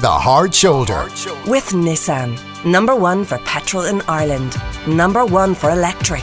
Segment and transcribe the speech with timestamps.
[0.00, 1.04] The Hard Shoulder.
[1.46, 2.40] With Nissan.
[2.64, 4.56] Number one for petrol in Ireland.
[4.88, 6.22] Number one for electric.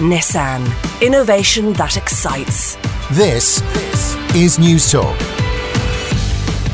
[0.00, 0.64] Nissan.
[1.02, 2.76] Innovation that excites.
[3.10, 3.60] This
[4.34, 5.18] is Newstalk.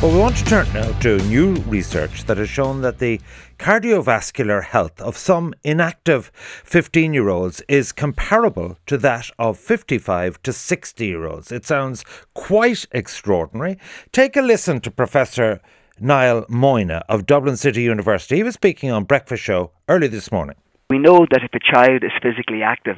[0.00, 3.20] Well, we want to turn now to new research that has shown that the
[3.58, 6.30] cardiovascular health of some inactive
[6.62, 11.50] 15 year olds is comparable to that of 55 to 60 year olds.
[11.50, 12.04] It sounds
[12.34, 13.78] quite extraordinary.
[14.12, 15.60] Take a listen to Professor
[16.00, 18.36] Niall Moyna of Dublin City University.
[18.36, 20.56] He was speaking on Breakfast Show early this morning.
[20.90, 22.96] We know that if a child is physically active,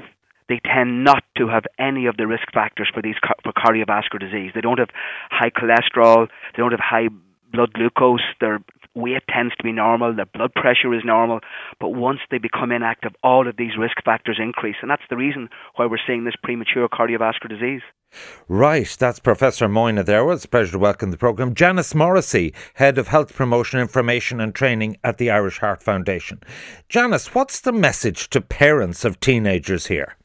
[0.48, 4.52] they tend not to have any of the risk factors for these for cardiovascular disease.
[4.54, 4.90] They don't have
[5.30, 7.08] high cholesterol, they don't have high
[7.52, 8.58] blood glucose, their
[8.98, 11.40] weight tends to be normal, their blood pressure is normal,
[11.80, 15.48] but once they become inactive, all of these risk factors increase, and that's the reason
[15.76, 17.82] why we're seeing this premature cardiovascular disease.
[18.48, 20.24] Right, that's Professor Moyna there.
[20.24, 21.54] Well, it's a pleasure to welcome the programme.
[21.54, 26.40] Janis Morrissey, Head of Health Promotion, Information and Training at the Irish Heart Foundation.
[26.88, 30.17] Janis, what's the message to parents of teenagers here?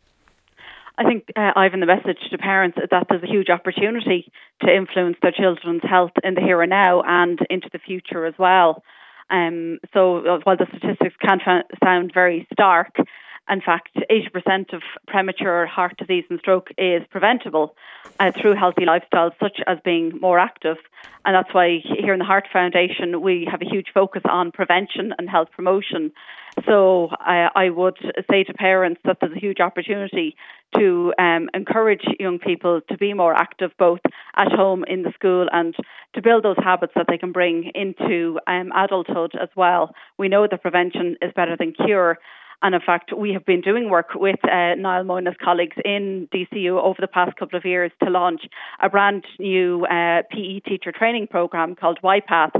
[0.98, 4.74] I think, uh, Ivan, the message to parents is that there's a huge opportunity to
[4.74, 8.84] influence their children's health in the here and now and into the future as well.
[9.30, 11.40] Um, so uh, while the statistics can
[11.84, 12.96] sound very stark,
[13.50, 17.76] in fact, 80% of premature heart disease and stroke is preventable
[18.20, 20.78] uh, through healthy lifestyles, such as being more active.
[21.26, 25.14] And that's why here in the Heart Foundation, we have a huge focus on prevention
[25.18, 26.12] and health promotion.
[26.66, 27.98] So uh, I would
[28.30, 30.36] say to parents that there's a huge opportunity
[30.78, 34.00] to um, encourage young people to be more active, both
[34.36, 35.76] at home, in the school, and
[36.14, 39.94] to build those habits that they can bring into um, adulthood as well.
[40.18, 42.20] We know that prevention is better than cure.
[42.64, 46.82] And in fact, we have been doing work with uh, Niall Moyna's colleagues in DCU
[46.82, 48.44] over the past couple of years to launch
[48.82, 52.54] a brand new uh, PE teacher training program called YPath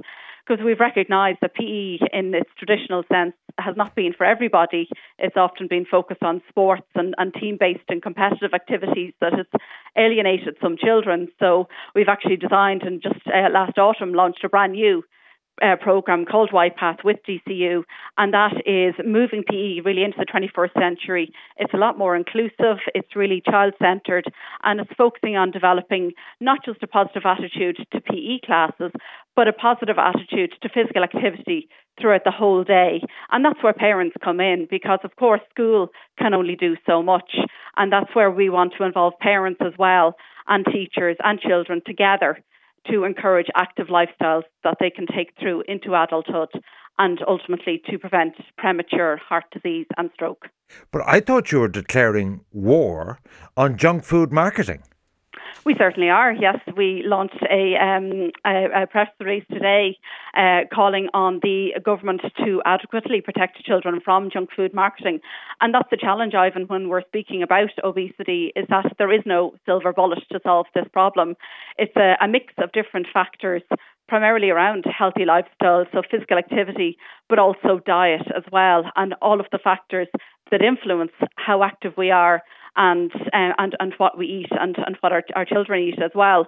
[0.46, 4.90] because we've recognised that PE in its traditional sense has not been for everybody.
[5.18, 9.46] It's often been focused on sports and, and team based and competitive activities that has
[9.98, 11.30] alienated some children.
[11.40, 15.04] So we've actually designed and just uh, last autumn launched a brand new
[15.62, 17.84] uh, program called YPath with DCU,
[18.18, 21.32] and that is moving PE really into the 21st century.
[21.58, 24.26] It's a lot more inclusive, it's really child centred,
[24.64, 28.92] and it's focusing on developing not just a positive attitude to PE classes,
[29.36, 33.02] but a positive attitude to physical activity throughout the whole day.
[33.32, 37.36] And that's where parents come in because, of course, school can only do so much.
[37.78, 40.16] And that's where we want to involve parents as well
[40.48, 42.44] and teachers and children together
[42.90, 46.50] to encourage active lifestyles that they can take through into adulthood
[47.00, 50.48] and ultimately to prevent premature heart disease and stroke.
[50.92, 53.20] But I thought you were declaring war
[53.58, 54.84] on junk food marketing.
[55.66, 56.34] We certainly are.
[56.34, 59.98] Yes, we launched a, um, a, a press release today
[60.36, 65.22] uh, calling on the government to adequately protect children from junk food marketing,
[65.62, 69.54] and that's the challenge, Ivan, when we're speaking about obesity, is that there is no
[69.66, 71.36] silver bullet to solve this problem.
[71.78, 73.62] It's a, a mix of different factors
[74.10, 76.98] primarily around healthy lifestyle, so physical activity,
[77.30, 80.10] but also diet as well, and all of the factors
[80.52, 82.44] that influence how active we are
[82.76, 86.12] and uh, and and what we eat and and what our our children eat as
[86.16, 86.48] well.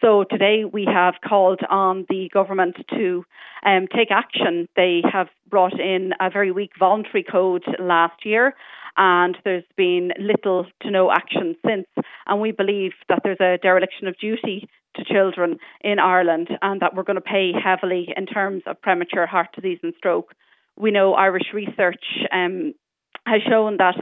[0.00, 3.24] So today we have called on the government to
[3.64, 4.68] um, take action.
[4.76, 8.54] They have brought in a very weak voluntary code last year,
[8.96, 11.86] and there's been little to no action since.
[12.26, 16.94] And we believe that there's a dereliction of duty to children in Ireland, and that
[16.94, 20.34] we're going to pay heavily in terms of premature heart disease and stroke.
[20.76, 22.74] We know Irish research um,
[23.26, 23.96] has shown that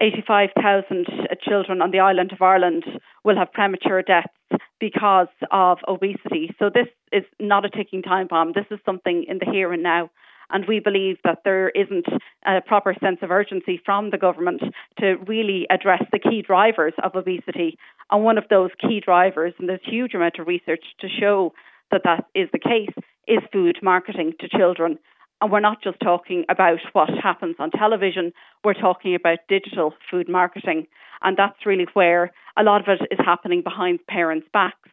[0.00, 2.84] 85,000 uh, children on the island of Ireland
[3.24, 4.32] will have premature deaths
[4.80, 6.54] because of obesity.
[6.58, 8.52] So this is not a ticking time bomb.
[8.52, 10.10] This is something in the here and now.
[10.50, 12.06] And we believe that there isn't
[12.44, 14.60] a proper sense of urgency from the government
[14.98, 17.78] to really address the key drivers of obesity.
[18.10, 21.54] And one of those key drivers, and there's huge amount of research to show
[21.90, 22.94] that that is the case,
[23.26, 24.98] is food marketing to children.
[25.42, 30.28] And we're not just talking about what happens on television, we're talking about digital food
[30.28, 30.86] marketing.
[31.20, 34.88] And that's really where a lot of it is happening behind parents' backs,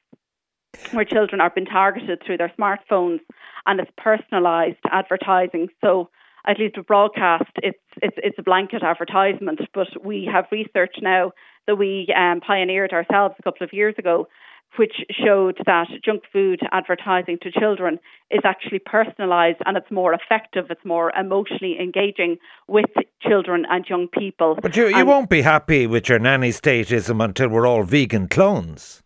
[0.89, 3.19] where children are being targeted through their smartphones
[3.67, 5.67] and it's personalised advertising.
[5.83, 6.09] So
[6.47, 11.31] at least with broadcast, it's, it's, it's a blanket advertisement, but we have research now
[11.67, 14.27] that we um, pioneered ourselves a couple of years ago
[14.77, 17.99] which showed that junk food advertising to children
[18.31, 22.37] is actually personalised and it's more effective, it's more emotionally engaging
[22.67, 22.85] with
[23.21, 24.57] children and young people.
[24.61, 29.01] But you, you won't be happy with your nanny statism until we're all vegan clones.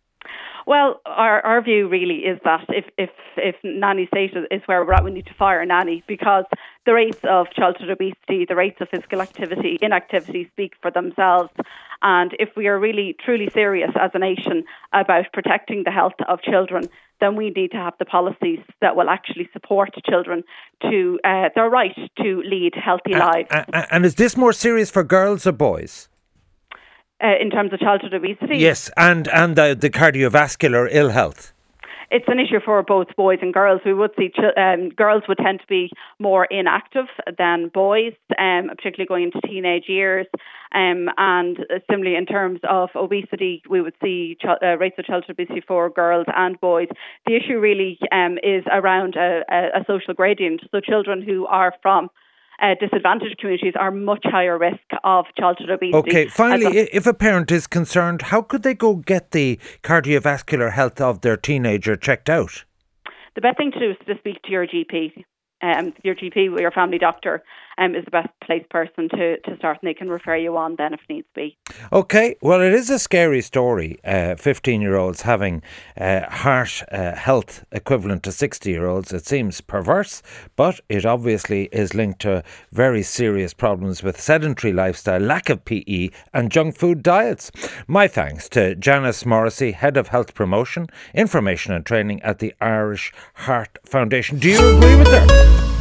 [0.66, 4.94] Well, our, our view really is that if, if, if nanny state is where we're
[4.94, 6.44] at, we need to fire a nanny because
[6.86, 11.50] the rates of childhood obesity, the rates of physical activity, inactivity speak for themselves.
[12.02, 16.42] And if we are really truly serious as a nation about protecting the health of
[16.42, 16.88] children,
[17.20, 20.42] then we need to have the policies that will actually support children
[20.82, 23.48] to uh, their right to lead healthy lives.
[23.72, 26.08] and is this more serious for girls or boys?
[27.22, 28.58] uh, in terms of childhood obesity.
[28.58, 31.52] Yes, and and the, the cardiovascular ill health.
[32.14, 33.80] It's an issue for both boys and girls.
[33.84, 35.90] We would see ch- um, girls would tend to be
[36.20, 37.06] more inactive
[37.38, 40.28] than boys, um, particularly going into teenage years.
[40.72, 41.58] Um, and
[41.90, 45.90] similarly, in terms of obesity, we would see ch- uh, rates of childhood obesity for
[45.90, 46.86] girls and boys.
[47.26, 50.60] The issue really um, is around a, a, a social gradient.
[50.70, 52.10] So children who are from
[52.62, 55.94] uh, disadvantaged communities are much higher risk of childhood obesity.
[55.94, 60.72] Okay, finally, a, if a parent is concerned, how could they go get the cardiovascular
[60.72, 62.64] health of their teenager checked out?
[63.34, 65.24] The best thing to do is to speak to your GP
[65.64, 67.42] um, your GP or your family doctor
[67.78, 70.76] um, is the best placed person to, to start, and they can refer you on
[70.76, 71.56] then if needs be.
[71.92, 73.98] Okay, well, it is a scary story.
[74.38, 75.62] Fifteen uh, year olds having
[75.98, 79.12] uh, heart uh, health equivalent to sixty year olds.
[79.12, 80.22] It seems perverse,
[80.56, 82.42] but it obviously is linked to
[82.72, 87.50] very serious problems with sedentary lifestyle, lack of PE, and junk food diets.
[87.86, 93.12] My thanks to Janis Morrissey, Head of Health Promotion, Information and Training at the Irish
[93.34, 94.38] Heart Foundation.
[94.38, 95.73] Do you agree with her?